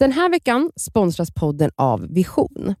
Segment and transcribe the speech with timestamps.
[0.00, 2.74] Den här veckan sponsras podden av Vision.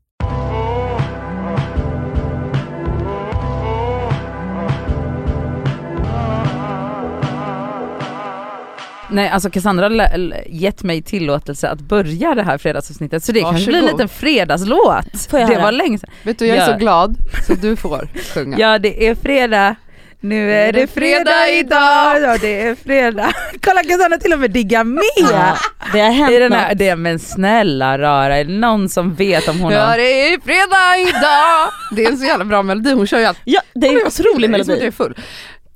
[9.12, 13.64] Nej alltså Cassandra har gett mig tillåtelse att börja det här fredagsavsnittet så det kanske
[13.66, 13.98] blir en Varsågod.
[14.00, 15.28] liten fredagslåt.
[15.30, 15.62] Det höra?
[15.62, 16.10] var länge sedan.
[16.22, 16.72] Vet du, jag är Ja.
[16.72, 17.16] så glad
[17.46, 18.58] så du får sjunga.
[18.58, 19.76] Ja det är fredag,
[20.20, 23.32] nu är det fredag idag, ja det är fredag.
[23.62, 25.02] Kolla Cassandra till och med diggar med!
[25.16, 25.56] Ja,
[25.92, 29.48] det har hänt I den här, det, men snälla rara, är det någon som vet
[29.48, 29.96] om hon Ja har...
[29.96, 31.70] det är fredag idag!
[31.96, 33.42] Det är en så jävla bra melodi, hon kör ju alltid.
[33.44, 34.86] Ja, det är en otrolig Det melodi.
[34.86, 35.14] är full.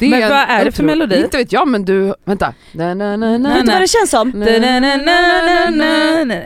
[0.05, 1.21] Det Men en vad är det för melodi?
[1.21, 2.55] Inte vet jag men du, vänta.
[2.73, 3.55] Na, na, na, na.
[3.55, 4.29] Vet du vad det känns som?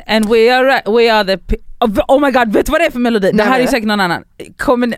[0.07, 1.39] And we are, we are the...
[1.81, 3.31] Oh, oh my god, vet du vad det är för melodi?
[3.31, 3.71] Det Nej, här vad är är det?
[3.71, 4.23] säkert någon annan.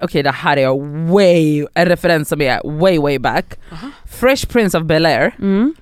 [0.00, 3.45] Okej det här är way, en referens som är way way back.
[4.20, 5.33] Fresh Prince of Bel-Air.
[5.38, 5.74] Mm.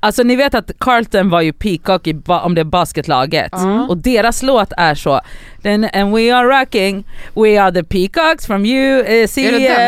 [0.00, 3.52] Alltså ni vet att Carlton var ju peacock i, ba- om det basketlaget.
[3.52, 3.86] Ja.
[3.88, 5.20] Och deras låt är så,
[5.62, 7.04] then, and we are rocking,
[7.34, 9.28] we are the peacocks from you, uh, den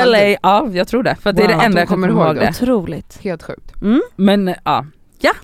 [0.04, 0.28] CLA.
[0.42, 2.48] Ja jag tror det, för att det är Wow, det enda jag kommer ihåg det.
[2.48, 3.18] Otroligt.
[3.22, 3.82] Helt sjukt.
[3.82, 4.02] Mm.
[4.16, 4.84] Men ja,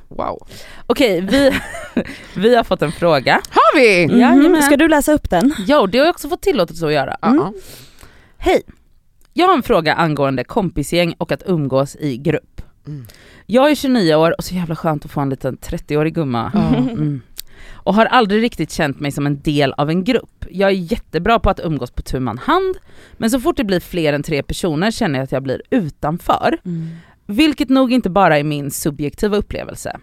[0.08, 0.46] Wow.
[0.86, 1.50] okej vi,
[2.36, 3.40] vi har fått en fråga.
[3.50, 4.06] Har vi?
[4.06, 4.20] Mhm.
[4.20, 4.62] Jajamän.
[4.62, 5.54] Ska du läsa upp den?
[5.66, 7.16] Jo det har jag också fått tillåtelse att göra.
[7.22, 7.52] Ja.
[8.38, 8.62] Hej!
[9.32, 12.60] Jag har en fråga angående kompisgäng och att umgås i grupp.
[12.86, 13.06] Mm.
[13.46, 16.50] Jag är 29 år och så jävla skönt att få en liten 30-årig gumma.
[16.54, 16.76] Ja.
[16.76, 17.20] Mm.
[17.72, 20.44] Och har aldrig riktigt känt mig som en del av en grupp.
[20.50, 22.76] Jag är jättebra på att umgås på tu man hand,
[23.12, 26.58] men så fort det blir fler än tre personer känner jag att jag blir utanför.
[27.26, 29.96] Vilket nog inte bara är min subjektiva upplevelse.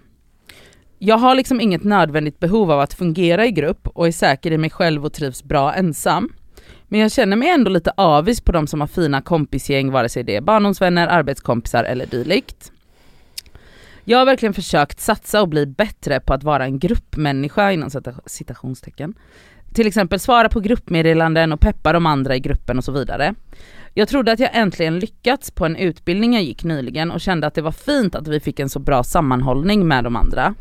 [1.00, 4.58] Jag har liksom inget nödvändigt behov av att fungera i grupp och är säker i
[4.58, 6.34] mig själv och trivs bra ensam.
[6.88, 10.23] Men jag känner mig ändå lite avis på de som har fina kompisgäng, vare sig
[10.23, 12.72] det är barndomsvänner, arbetskompisar eller dylikt.
[14.03, 17.89] Jag har verkligen försökt satsa och bli bättre på att vara en gruppmänniska inom
[18.25, 19.13] citationstecken.
[19.73, 23.35] Till exempel svara på gruppmeddelanden och peppa de andra i gruppen och så vidare.
[23.94, 27.53] Jag trodde att jag äntligen lyckats på en utbildning jag gick nyligen och kände att
[27.53, 30.56] det var fint att vi fick en så bra sammanhållning med de andra.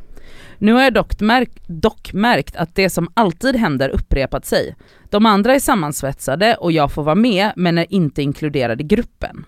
[0.59, 4.77] Nu har jag dock, märk- dock märkt att det som alltid händer upprepat sig.
[5.11, 9.45] De andra är sammansvetsade och jag får vara med men är inte inkluderad i gruppen.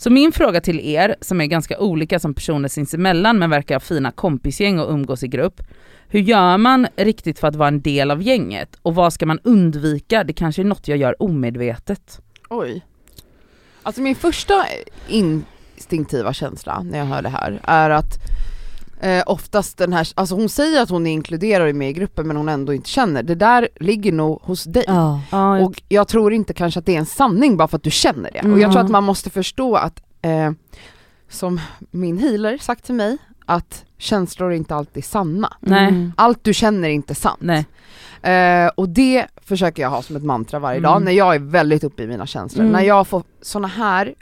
[0.00, 3.80] Så min fråga till er, som är ganska olika som personer sinsemellan men verkar ha
[3.80, 5.62] fina kompisgäng och umgås i grupp.
[6.08, 8.78] Hur gör man riktigt för att vara en del av gänget?
[8.82, 10.24] Och vad ska man undvika?
[10.24, 12.20] Det kanske är något jag gör omedvetet.
[12.50, 12.84] Oj.
[13.82, 14.64] Alltså min första
[15.08, 18.14] instinktiva känsla när jag hör det här är att
[19.00, 22.36] eh, oftast den här, alltså hon säger att hon är inkluderad med i gruppen men
[22.36, 23.22] hon ändå inte känner.
[23.22, 24.84] Det där ligger nog hos dig.
[24.86, 25.20] Ja.
[25.30, 27.90] Ja, Och jag tror inte kanske att det är en sanning bara för att du
[27.90, 28.38] känner det.
[28.40, 28.70] Och jag Mm.
[28.72, 30.50] tror att man måste förstå att, eh,
[31.30, 31.60] som
[31.90, 35.52] min healer sagt till mig, att känslor är inte alltid sanna.
[35.60, 35.88] Nej.
[35.88, 36.12] Mm.
[36.16, 37.38] Allt du känner är inte sant.
[37.40, 37.66] Nej.
[38.22, 41.04] Eh, och det försöker jag ha som ett mantra varje dag Mm.
[41.04, 42.60] när jag är väldigt uppe i mina känslor.
[42.62, 42.72] Mm.
[42.72, 44.14] När jag får såna här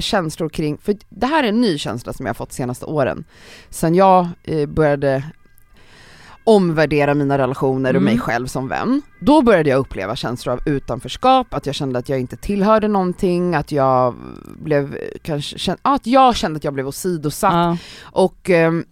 [0.00, 2.86] känslor kring, för det här är en ny känsla som jag har fått de senaste
[2.86, 3.24] åren.
[3.70, 5.22] Sen jag eh, började
[6.44, 8.04] omvärdera mina relationer och Mm.
[8.04, 9.02] mig själv som vän.
[9.20, 13.54] Då började jag uppleva känslor av utanförskap, att jag kände att jag inte tillhörde någonting,
[13.54, 14.14] att jag
[14.62, 17.52] blev kanske, ja, att jag kände att jag blev åsidosatt.
[17.52, 17.76] Ja.
[18.02, 18.84] Och ehm,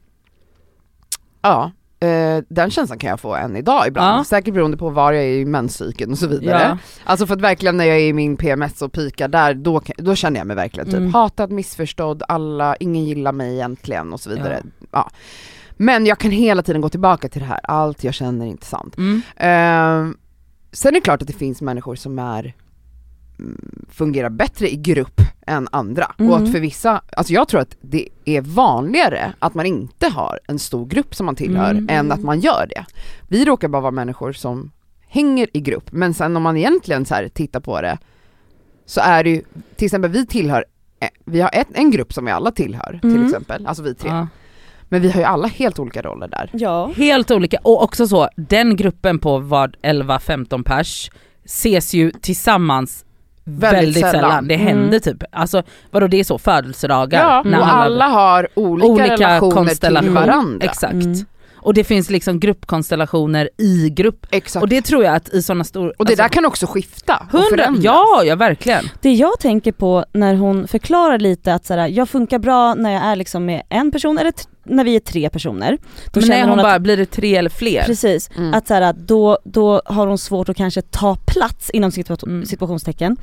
[1.42, 1.70] ja,
[2.00, 4.20] eh, den känslan kan jag få än idag ibland.
[4.20, 4.24] Ja.
[4.24, 6.62] Säkert beroende på var jag är i menscykeln och så vidare.
[6.68, 6.78] Ja.
[7.04, 10.14] Alltså för att verkligen när jag är i min PMS och pikar där, då, då
[10.14, 11.14] känner jag mig verkligen typ Mm.
[11.14, 14.62] hatad, missförstådd, alla, ingen gillar mig egentligen och så vidare.
[14.91, 15.10] Ja.
[15.77, 18.66] Men jag kan hela tiden gå tillbaka till det här, allt jag känner är inte
[18.66, 18.97] sant.
[18.99, 19.21] Mm.
[19.37, 20.16] Ehm,
[20.72, 22.55] sen är det klart att det finns människor som är
[23.38, 26.12] mm, fungerar bättre i grupp än andra.
[26.19, 26.31] Mm.
[26.33, 30.41] Och att för vissa, alltså jag tror att det är vanligare att man inte har
[30.47, 31.87] en stor grupp som man tillhör Mm.
[31.91, 32.84] än att man gör det.
[33.28, 34.71] Vi råkar bara vara människor som
[35.09, 37.99] hänger i grupp, men sen om man egentligen så tittar på det
[38.87, 39.43] så är det ju,
[39.77, 40.65] till exempel vi tillhör,
[41.00, 43.27] eh, vi har ett, en grupp som vi alla tillhör till Mm.
[43.27, 44.10] exempel, alltså vi tre.
[44.10, 44.27] Ja.
[44.92, 46.50] Men vi har ju alla helt olika roller där.
[46.53, 46.91] Ja.
[46.97, 51.10] Helt olika, och också så, den gruppen på vad 11-15 pers
[51.44, 53.04] ses ju tillsammans
[53.44, 54.12] väldigt, Väldigt sällan.
[54.12, 54.48] sällan.
[54.48, 54.66] Det Mm.
[54.66, 57.21] händer typ, alltså vadå det är så födelsedagar?
[57.21, 60.21] Ja, när och alla har olika, olika relationer till konstellationer.
[60.27, 60.66] varandra.
[60.66, 60.92] Exakt.
[60.92, 61.15] Mm.
[61.62, 64.26] Och det finns liksom gruppkonstellationer i grupp.
[64.30, 64.62] Exakt.
[64.62, 65.92] Och det tror jag att i sådana stora...
[65.98, 67.84] Och det där kan också skifta och Hundra, förändras.
[67.84, 68.84] ja, ja verkligen.
[69.00, 73.03] Det jag tänker på när hon förklarar lite att såhär, jag funkar bra när jag
[73.03, 74.32] är liksom med en person eller
[74.64, 75.78] när vi är tre personer.
[76.12, 77.82] Då Men när hon att, bara, blir det tre eller fler?
[77.82, 78.54] Precis, Mm.
[78.54, 82.47] att såhär, då, då har hon svårt att kanske ta plats inom situa- Mm.
[82.47, 83.16] situationstecken.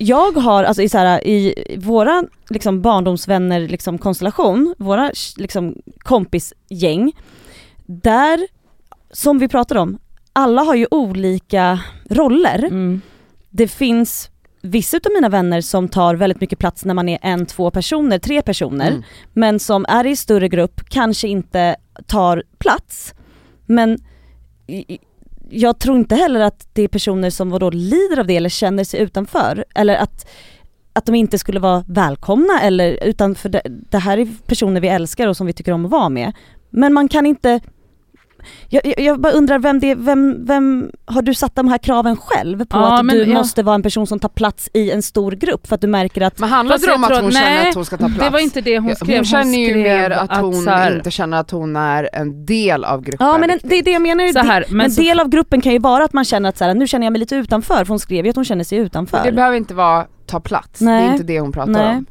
[0.00, 7.12] Jag har, alltså i, såhär, i våra liksom, barndomsvänner liksom, konstellation, våra liksom, kompisgäng,
[7.88, 8.46] där
[9.10, 9.98] som vi pratade om,
[10.32, 11.80] alla har ju olika
[12.10, 12.64] roller.
[12.64, 13.00] Mm.
[13.50, 14.30] Det finns
[14.62, 18.18] vissa utav mina vänner som tar väldigt mycket plats när man är en, två personer,
[18.18, 18.90] tre personer.
[18.90, 19.02] Mm.
[19.32, 21.76] Men som är i större grupp kanske inte
[22.06, 23.14] tar plats.
[23.66, 23.98] Men
[25.50, 28.84] jag tror inte heller att det är personer som vadå, lider av det eller känner
[28.84, 29.64] sig utanför.
[29.74, 30.28] Eller att,
[30.92, 34.88] att de inte skulle vara välkomna eller utan för det, det här är personer vi
[34.88, 36.32] älskar och som vi tycker om att vara med.
[36.70, 37.60] Men man kan inte
[38.68, 42.58] jag, jag, bara undrar vem det vem, vem har du satt de här kraven själv
[42.64, 45.02] på Ja, att men du jag- måste vara en person som tar plats i en
[45.02, 47.32] stor grupp för att du märker att Men handlar Fast det om att hon nej,
[47.32, 48.20] känner att hon ska ta plats?
[48.24, 49.16] Det var inte det hon skrev.
[49.16, 52.46] hon känner ju skrev mer att hon så här- inte känner att hon är en
[52.46, 53.26] del av gruppen.
[53.26, 55.20] Ja men en, det är det jag menar, Så här, det, men men så- del
[55.20, 57.20] av gruppen kan ju vara att man känner att så här, nu känner jag mig
[57.20, 59.20] lite utanför, för hon skrev ju att hon känner sig utanför.
[59.24, 61.06] Det behöver inte vara ta plats, det Nej.
[61.06, 61.96] är inte det hon pratar Nej.
[61.96, 62.06] om.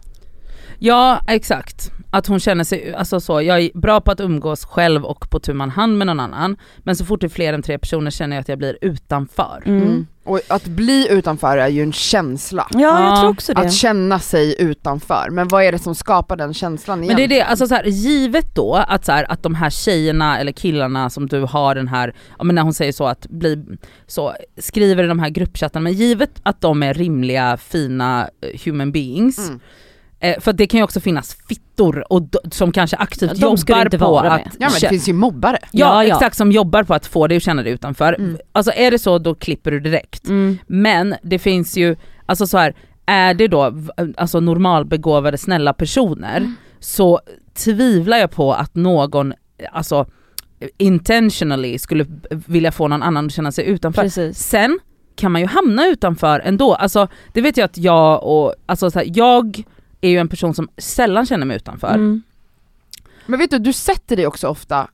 [0.79, 5.05] Ja exakt, att hon känner sig, alltså så, jag är bra på att umgås själv
[5.05, 7.61] och på tu man hand med någon annan, men så fort det är fler än
[7.61, 9.61] tre personer känner jag att jag blir utanför.
[9.65, 9.81] Mm.
[9.81, 10.07] Mm.
[10.23, 12.67] Och att bli utanför är ju en känsla.
[12.71, 13.61] Ja jag Ja, tror också det.
[13.61, 17.07] Att känna sig utanför, men vad är det som skapar den känslan igen?
[17.07, 19.69] Men det är det, alltså så här, givet då att, så här, att de här
[19.69, 23.27] tjejerna eller killarna som du har den här, ja men när hon säger så att
[23.29, 23.65] bli,
[24.07, 28.91] så skriver i de här gruppchattarna, men givet att de är rimliga, fina eh, human
[28.91, 29.59] beings, Mm.
[30.19, 33.85] Eh, för det kan ju också finnas fittor och som kanske aktivt De skulle jobbar
[33.85, 34.51] inte på att med.
[34.59, 35.57] Ja men det finns ju mobbare.
[35.61, 36.15] Ja, Ja, ja.
[36.15, 38.13] exakt, som jobbar på att få dig att känna dig utanför.
[38.13, 38.37] Mm.
[38.51, 40.27] Alltså är det så då klipper du direkt.
[40.27, 40.57] Mm.
[40.67, 42.75] Men det finns ju, alltså så här,
[43.05, 43.73] är det då
[44.17, 46.55] alltså normalbegåvade snälla personer Mm.
[46.79, 47.19] så
[47.53, 49.33] tvivlar jag på att någon,
[49.71, 50.05] alltså
[50.77, 54.01] intentionally skulle vilja få någon annan att känna sig utanför.
[54.01, 54.37] Precis.
[54.39, 54.79] Sen
[55.15, 56.73] kan man ju hamna utanför ändå.
[56.73, 59.63] Alltså det vet jag att jag och, alltså så här, jag
[60.01, 61.93] är ju en person som sällan känner mig utanför.
[61.93, 62.21] Mm.
[63.25, 64.87] Men vet du, du sätter dig också ofta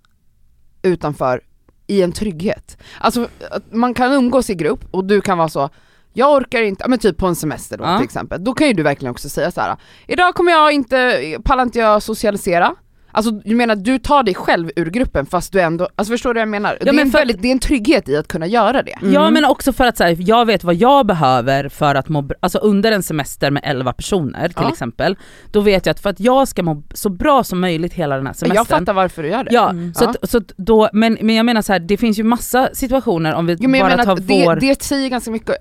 [0.81, 1.41] utanför
[1.87, 2.77] i en trygghet.
[2.99, 3.27] Alltså
[3.71, 5.69] man kan umgås i grupp och du kan vara så
[6.13, 7.97] jag orkar inte, men typ på en semester då Ja.
[7.97, 9.77] till exempel, då kan ju du verkligen också säga så här.
[10.07, 12.75] idag kommer jag inte, pallar inte jag socialisera.
[13.15, 16.37] Alltså du menar du tar dig själv ur gruppen fast du ändå, alltså förstår du
[16.37, 16.77] vad jag menar?
[16.81, 18.95] det, är men en för- väldigt, det är en trygghet i att kunna göra det.
[19.01, 19.33] Ja Mm.
[19.33, 22.57] men också för att så här, jag vet vad jag behöver för att må alltså
[22.57, 24.69] under en semester med 11 personer till Ja.
[24.71, 25.17] exempel,
[25.51, 28.25] då vet jag att för att jag ska må så bra som möjligt hela den
[28.25, 28.55] här Men semestern.
[28.55, 29.53] jag fattar varför du gör det.
[29.53, 29.93] Ja, Mm.
[29.93, 30.09] så, Ja.
[30.21, 33.33] Att, så att då, men, men jag menar så här, det finns ju massa situationer
[33.33, 34.55] om vi Jo, bara menar tar att det, vår...
[34.55, 35.55] det säger ganska mycket,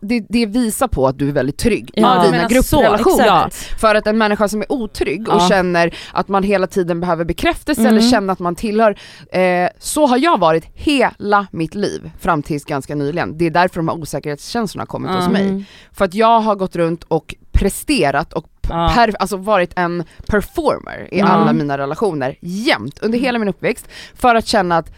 [0.00, 3.26] det, det visar på att du är väldigt trygg i Ja, du dina grupprelationer.
[3.26, 3.48] ja.
[3.80, 5.48] För att en människa som är otrygg och Ja.
[5.48, 7.92] känner att man hela tiden behöver bekräftelse Mm.
[7.96, 8.98] eller känner att man tillhör,
[9.32, 13.38] eh, så har jag varit hela mitt liv fram tills ganska nyligen.
[13.38, 15.30] Det är därför de här osäkerhetskänslorna har kommit hos Ja.
[15.30, 15.42] mig.
[15.48, 15.64] Mm.
[15.92, 18.92] För att jag har gått runt och presterat och Ja.
[18.94, 21.26] per, alltså varit en performer i Ja.
[21.26, 24.90] alla mina relationer jämt under hela min uppväxt för att känna att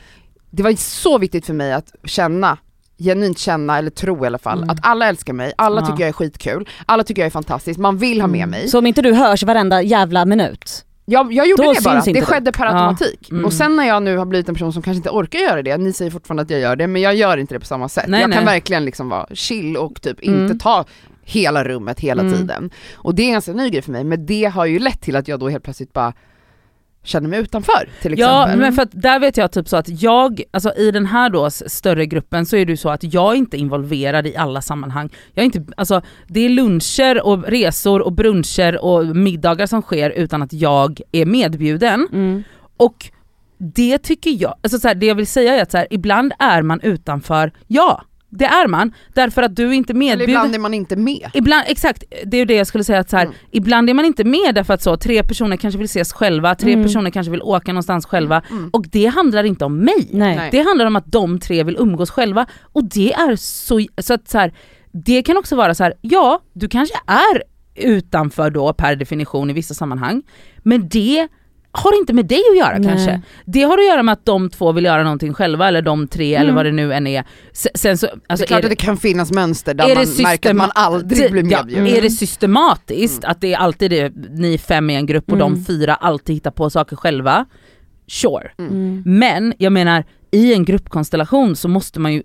[0.51, 2.59] det var så viktigt för mig att känna
[2.99, 4.71] genuint känna, eller tro i alla fall, Mm.
[4.71, 5.87] att alla älskar mig, alla Ja.
[5.87, 8.51] tycker jag är skitkul, alla tycker jag är fantastisk, man vill ha med Mm.
[8.51, 8.69] mig.
[8.69, 12.13] Så om inte du hörs varenda jävla minut, Jag, jag gjorde Då det bara, det
[12.13, 12.21] du.
[12.23, 12.71] skedde per Ja.
[12.73, 13.31] automatik.
[13.31, 13.45] Mm.
[13.45, 15.77] Och sen när jag nu har blivit en person som kanske inte orkar göra det,
[15.79, 18.05] ni säger fortfarande att jag gör det, men jag gör inte det på samma sätt.
[18.09, 18.55] Nej, jag kan nej.
[18.55, 20.43] verkligen liksom vara chill och typ Mm.
[20.43, 20.85] inte ta
[21.23, 22.35] hela rummet hela Mm.
[22.35, 22.71] tiden.
[22.95, 25.17] Och det är en ganska ny grej för mig, men det har ju lett till
[25.17, 26.13] att jag då helt plötsligt bara
[27.05, 28.61] känner mig utanför till Ja exempel.
[28.61, 31.51] men för att där vet jag typ så att jag, alltså i den här då
[31.51, 35.11] större gruppen så är det ju så att jag är inte involverad i alla sammanhang.
[35.35, 40.11] Jag är inte, alltså, det är luncher och resor och bruncher och middagar som sker
[40.11, 42.09] utan att jag är medbjuden.
[42.13, 42.43] mm.
[42.77, 43.11] Och
[43.59, 46.33] det tycker jag, alltså så här, det jag vill säga är att så här, ibland
[46.39, 50.31] är man utanför, ja det är man, därför att du är inte Eller medbjuden.
[50.31, 51.31] ibland är man inte med.
[51.35, 53.37] Ibland, exakt, det är ju det jag skulle säga att så här, Mm.
[53.51, 56.73] ibland är man inte med därför att så, tre personer kanske vill ses själva, tre
[56.73, 56.85] Mm.
[56.87, 58.71] personer kanske vill åka någonstans själva Mm.
[58.73, 60.09] och det handlar inte om mig.
[60.13, 60.37] Nej.
[60.37, 60.49] Nej.
[60.53, 64.29] Det handlar om att de tre vill umgås själva och det är så, så att
[64.29, 64.53] så här,
[64.93, 67.43] det kan också vara så här, ja du kanske är
[67.75, 70.23] utanför då per definition i vissa sammanhang,
[70.59, 71.29] men det
[71.73, 72.89] har inte med dig att göra Nej.
[72.89, 73.21] kanske.
[73.45, 76.35] Det har att göra med att de två vill göra någonting själva eller de tre
[76.35, 76.55] eller Mm.
[76.55, 77.25] vad det nu än är.
[77.75, 80.05] Sen, så, det alltså är klart är att det kan finnas mönster där är man
[80.17, 81.87] det märker att man aldrig blir ja, medbjuden.
[81.87, 85.53] Är det systematiskt, att det är alltid det, ni fem i en grupp och de
[85.53, 85.65] Mm.
[85.65, 87.47] fyra alltid hittar på saker själva,
[88.09, 88.51] sure.
[88.59, 89.03] Mm.
[89.07, 92.23] Men jag menar, i en gruppkonstellation så måste man ju,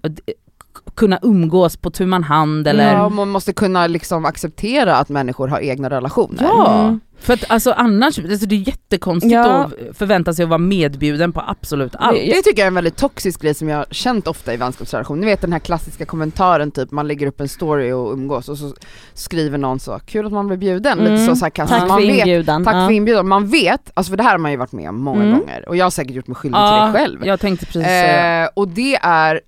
[0.96, 5.48] kunna umgås på tu man hand eller Ja, man måste kunna liksom acceptera att människor
[5.48, 6.44] har egna relationer.
[6.44, 7.00] Ja, Mm.
[7.20, 9.46] för att alltså annars, alltså, det är jättekonstigt Ja.
[9.46, 12.18] att förvänta sig att vara medbjuden på absolut allt.
[12.18, 15.20] Det tycker jag är en väldigt toxisk grej som jag har känt ofta i vänskapsrelationer.
[15.22, 18.58] Ni vet den här klassiska kommentaren typ, man lägger upp en story och umgås och
[18.58, 18.74] så
[19.14, 21.28] skriver någon så, kul att man blev bjuden, lite Mm.
[21.28, 21.80] så sarkastiskt.
[21.80, 22.64] Tack man för vet, inbjudan.
[22.64, 22.88] Tack ja.
[22.88, 25.24] för inbjudan, man vet, alltså för det här har man ju varit med om många
[25.24, 25.40] Mm.
[25.40, 27.26] gånger och jag har säkert gjort mig skyldig till det själv.
[27.26, 27.88] jag tänkte precis.
[27.88, 29.42] Eh, och det är,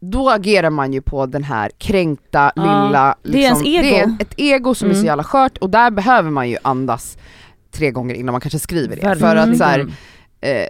[0.00, 3.82] då agerar man ju på den här kränkta Ja, lilla, det är ens ego.
[3.82, 5.06] det är ett ego som är så Mm.
[5.06, 7.18] jävla skört och där behöver man ju andas
[7.72, 9.16] tre gånger innan man kanske skriver det.
[9.16, 9.96] För att så här, Verkligen.
[10.40, 10.66] eh,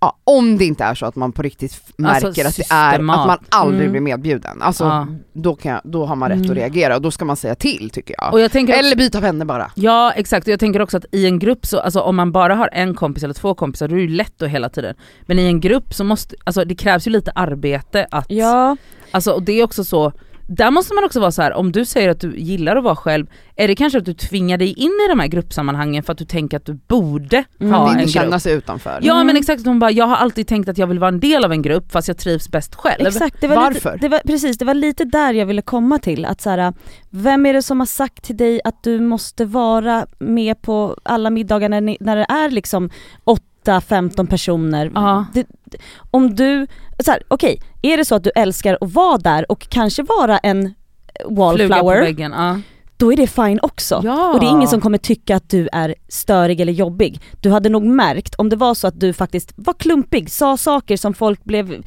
[0.00, 2.94] ja, om det inte är så att man på riktigt Alltså, märker att det är,
[2.98, 3.90] att man aldrig Mm.
[3.92, 4.62] blir medbjuden.
[4.62, 5.06] Alltså Ja.
[5.32, 6.50] då, kan jag, då har man rätt Mm.
[6.50, 8.32] att reagera och då ska man säga till tycker jag.
[8.32, 9.70] Och jag tänker Eller byta vänner bara.
[9.74, 12.54] Ja exakt, och jag tänker också att i en grupp så, alltså om man bara
[12.54, 14.94] har en kompis eller två kompisar då är det ju lätt att hela tiden.
[15.26, 18.76] Men i en grupp så måste, alltså det krävs ju lite arbete att, Ja,
[19.10, 20.12] alltså och det är också så,
[20.56, 22.96] där måste man också vara så här: om du säger att du gillar att vara
[22.96, 23.26] själv,
[23.56, 26.24] är det kanske att du tvingar dig in i de här gruppsammanhangen för att du
[26.24, 27.72] tänker att du borde Mm.
[27.72, 28.10] ha en grupp?
[28.10, 28.98] känna sig utanför.
[29.02, 29.26] Ja Mm.
[29.26, 31.52] men exakt, hon bara jag har alltid tänkt att jag vill vara en del av
[31.52, 33.06] en grupp fast jag trivs bäst själv.
[33.06, 33.40] exakt.
[33.40, 33.92] Det var Varför?
[33.92, 36.24] Lite, det var, precis, det var lite där jag ville komma till.
[36.24, 36.72] Att så här,
[37.10, 41.30] vem är det som har sagt till dig att du måste vara med på alla
[41.30, 42.90] middagar när, ni, när det är liksom
[43.64, 44.90] 8-15 personer?
[44.94, 45.26] Ja.
[45.34, 45.46] Det,
[46.10, 46.66] om du,
[46.98, 50.38] så här, okej, är det så att du älskar att vara där och kanske vara
[50.38, 50.74] en
[51.24, 52.32] wallflower, väggen.
[52.32, 52.60] Ja.
[52.96, 54.00] då är det fine också.
[54.04, 54.34] Ja.
[54.34, 57.20] Och det är ingen som kommer tycka att du är störig eller jobbig.
[57.40, 60.96] Du hade nog märkt om det var så att du faktiskt var klumpig, sa saker
[60.96, 61.84] som folk blev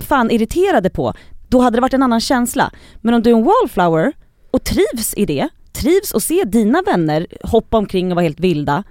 [0.00, 1.14] fan irriterade på,
[1.48, 2.70] då hade det varit en annan känsla.
[3.00, 4.12] Men om du är en wallflower
[4.50, 8.84] och trivs i det, trivs och se dina vänner hoppa omkring och vara helt vilda,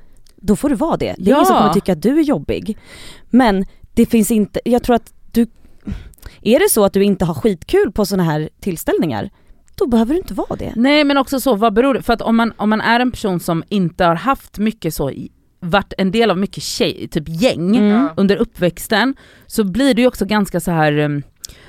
[0.45, 1.15] då får du vara det.
[1.17, 1.61] Det är ingen som Ja.
[1.61, 2.77] kommer tycka att du är jobbig.
[3.29, 5.47] Men det finns inte, jag tror att du,
[6.41, 9.29] är det så att du inte har skitkul på sådana här tillställningar,
[9.75, 10.73] då behöver du inte vara det.
[10.75, 13.11] Nej men också så, vad beror det För att om man, om man är en
[13.11, 17.23] person som inte har haft mycket så, i- varit en del av mycket tjej, typ
[17.27, 18.07] gäng Mm.
[18.17, 19.15] under uppväxten,
[19.47, 21.23] så blir det ju också ganska så här um,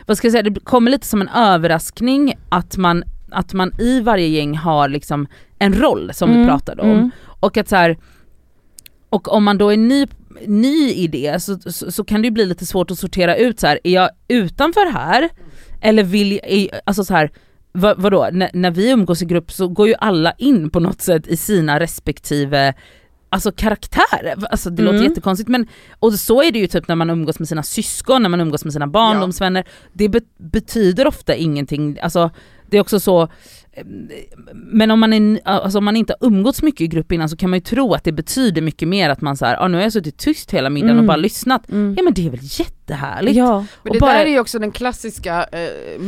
[0.06, 4.00] vad ska jag säga, det kommer lite som en överraskning att man, att man i
[4.00, 5.26] varje gäng har liksom
[5.58, 6.48] en roll som vi Mm.
[6.48, 6.90] pratade om.
[6.90, 7.10] Mm.
[7.40, 7.98] Och att så här,
[9.16, 10.06] och om man då är ny,
[10.46, 13.60] ny i det så, så, så kan det ju bli lite svårt att sortera ut
[13.60, 15.28] så här, är jag utanför här?
[15.80, 17.30] Eller vill är, alltså så här,
[17.72, 21.00] vad, vadå, N- när vi umgås i grupp så går ju alla in på något
[21.02, 22.74] sätt i sina respektive
[23.28, 25.08] Alltså karaktärer, alltså det låter Mm.
[25.08, 25.66] jättekonstigt men
[25.98, 28.64] och så är det ju typ när man umgås med sina syskon, när man umgås
[28.64, 29.64] med sina barndomsvänner.
[29.92, 32.30] Det be- betyder ofta ingenting, alltså
[32.70, 33.28] det är också så
[34.54, 37.36] men om man, är, alltså om man inte har umgåtts mycket i grupp innan så
[37.36, 39.82] kan man ju tro att det betyder mycket mer att man såhär, ah, nu har
[39.82, 41.06] jag suttit tyst hela middagen och Mm.
[41.06, 41.70] bara lyssnat.
[41.70, 41.94] Mm.
[41.98, 43.36] Ja men det är väl jättehärligt?
[43.36, 43.52] Ja.
[43.82, 46.00] Men Och det bara- där är ju också den klassiska eh,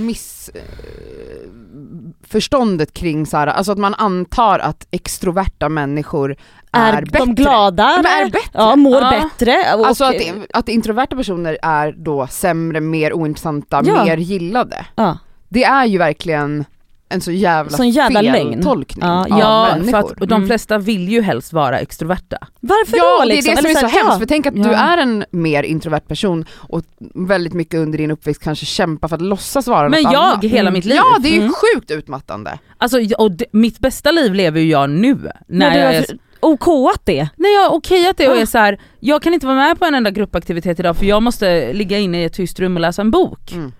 [2.20, 6.36] missförståndet kring så här, alltså att man antar att extroverta människor
[6.72, 7.18] är, Är, bättre.
[7.18, 8.02] de glada?
[8.02, 8.40] De är bättre.
[8.52, 9.10] Ja, mår Ja.
[9.10, 9.56] bättre.
[9.78, 10.14] Och, Alltså att,
[10.54, 14.04] att introverta personer är då sämre, mer ointressanta, Ja.
[14.04, 14.86] mer gillade.
[14.94, 15.18] ja.
[15.50, 16.64] Det är ju verkligen
[17.10, 18.52] en så jävla, Sån jävla lögn.
[18.52, 19.98] feltolkning Ja, av Ja, för människor.
[20.12, 20.46] att de Mm.
[20.46, 22.38] flesta vill ju helst vara extroverta.
[22.60, 23.54] Varför Ja, då och det är liksom?
[23.54, 24.18] det som är så här, hemskt, ja.
[24.18, 24.62] för tänk att Ja.
[24.64, 26.82] du är en mer introvert person och
[27.14, 30.44] väldigt mycket under din uppväxt kanske kämpar för att låtsas vara Men något jag annat.
[30.44, 30.96] hela mitt liv.
[30.96, 31.52] Ja det är ju Mm.
[31.74, 32.58] sjukt utmattande.
[32.78, 35.14] Alltså, och det, mitt bästa liv lever ju jag nu.
[35.14, 36.04] När När du jag är,
[36.40, 37.28] OKat det.
[37.36, 38.40] när jag har okejat det och Ah.
[38.40, 41.22] är så här, jag kan inte vara med på en enda gruppaktivitet idag för jag
[41.22, 43.52] måste ligga inne i ett tyst rum och läsa en bok.
[43.52, 43.72] Mm.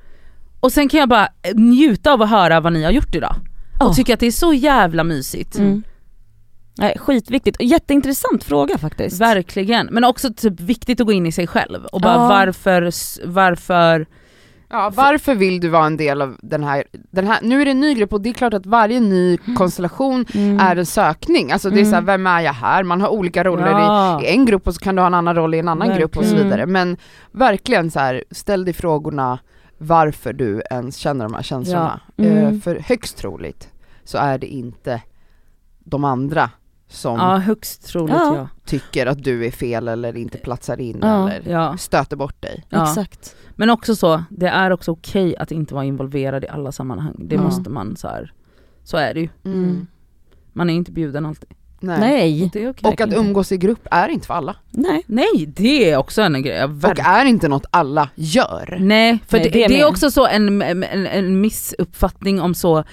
[0.61, 3.35] Och sen kan jag bara njuta av att höra vad ni har gjort idag.
[3.81, 5.59] Och tycka att det är så jävla mysigt.
[5.59, 5.83] Mm.
[6.79, 7.57] Nej, skitviktigt.
[7.57, 9.21] Och Jätteintressant fråga faktiskt.
[9.21, 12.29] Verkligen, men också typ viktigt att gå in i sig själv och bara Ja.
[12.29, 12.91] varför,
[13.27, 14.07] varför,
[14.71, 17.71] Ja, varför vill du vara en del av den här, den här, nu är det
[17.71, 20.61] en ny grupp och det är klart att varje ny konstellation Mm.
[20.61, 21.91] är en sökning, alltså det är Mm.
[21.91, 22.83] såhär, vem är jag här?
[22.85, 24.21] Man har olika roller Ja.
[24.23, 25.97] i, i en grupp och så kan du ha en annan roll i en annan
[25.97, 26.45] grupp och så Verkligen.
[26.51, 26.67] vidare.
[26.67, 26.97] Men
[27.33, 29.39] verkligen så här, ställ dig frågorna
[29.79, 32.01] varför du ens känner de här känslorna.
[32.17, 32.25] Ja.
[32.25, 32.55] Mm.
[32.55, 33.69] Eh, för högst troligt
[34.05, 35.03] så är det inte
[35.79, 36.51] de andra
[36.91, 38.49] som ja högst troligt Ja.
[38.65, 41.31] tycker att du är fel eller inte platsar in Ja.
[41.31, 41.77] eller ja.
[41.77, 42.65] stöter bort dig.
[42.69, 42.83] Ja.
[42.83, 43.37] Exakt.
[43.57, 47.15] Men också så, det är också okej att inte vara involverad i alla sammanhang.
[47.19, 47.43] Det Ja.
[47.43, 48.33] måste man så här.
[48.85, 49.29] så är det ju.
[49.45, 49.87] Mm.
[50.53, 51.51] Man är inte bjuden alltid.
[51.81, 52.01] Nej.
[52.01, 52.51] Nej.
[52.53, 52.93] Det är okej.
[52.93, 54.57] Och att umgås i grupp är inte för alla.
[54.71, 55.03] Nej.
[55.07, 56.57] Nej det är också en grej.
[56.57, 58.77] Jag Och är inte något alla gör.
[58.81, 62.85] Nej, för Nej, det, det det, är också så en, en, en missuppfattning om så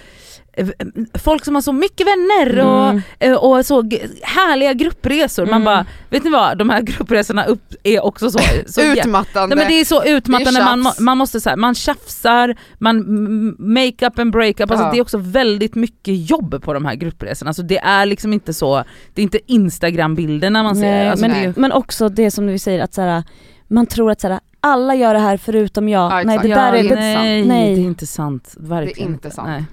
[1.13, 3.01] folk som har så mycket vänner och, Mm.
[3.19, 3.89] eh, och så
[4.23, 5.45] härliga gruppresor.
[5.45, 5.63] Man Mm.
[5.65, 9.55] bara, vet ni vad, de här gruppresorna upp är också så, så Utmattande.
[9.55, 10.99] Nej, men det är så utmattande, man, må- tjafs.
[10.99, 14.91] man måste så här, man tjafsar, man m- make up and break up, alltså Ja.
[14.91, 17.49] det är också väldigt mycket jobb på de här gruppresorna.
[17.49, 18.83] Alltså det är liksom inte så,
[19.13, 20.81] det är inte instagrambilderna man ser.
[20.81, 23.23] Nej, Alltså men, det är, men också det som vi säger att så här,
[23.67, 26.11] man tror att så här, alla gör det här förutom jag.
[26.11, 27.75] Ja, nej, det Ja, där är, det det, är nej, nej.
[27.75, 28.53] det är inte sant.
[28.57, 29.47] Verkligen inte sant.
[29.47, 29.65] Nej.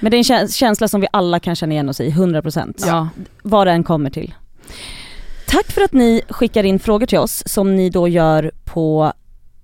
[0.00, 2.74] Men det är en kä- känsla som vi alla kan känna igen oss i, 100%.
[2.86, 3.08] Ja.
[3.42, 4.34] Vad det än kommer till.
[5.46, 9.12] Tack för att ni skickar in frågor till oss som ni då gör på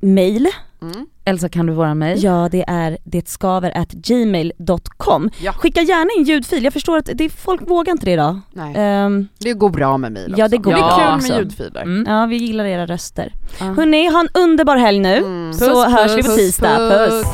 [0.00, 0.48] mail.
[0.82, 1.06] Mm.
[1.24, 2.18] Elsa kan du vara mig?
[2.24, 5.30] Ja det är detsskaver@gmail.com.
[5.42, 5.52] Ja.
[5.52, 8.40] Skicka gärna in ljudfil, jag förstår att det, folk vågar inte det idag.
[8.52, 8.74] Nej.
[8.76, 10.56] Ehm, Det går bra med mejl Ja, också.
[10.56, 11.28] det går det är bra kul också.
[11.32, 11.82] med ljudfiler.
[11.82, 12.04] Mm.
[12.08, 13.34] ja vi gillar era röster.
[13.60, 13.66] Ja.
[13.66, 15.16] Hörs, ha en underbar helg nu.
[15.16, 15.52] Mm.
[15.54, 17.26] Så hörs vi på tisdag, puss.